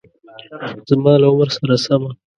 [0.89, 2.11] زما له عمر سره سمه